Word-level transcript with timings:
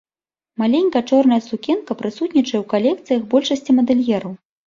Маленькая 0.61 1.01
чорная 1.09 1.39
сукенка 1.49 1.97
прысутнічае 2.01 2.59
ў 2.61 2.63
калекцыях 2.73 3.21
большасці 3.35 3.71
мадэльераў. 3.81 4.33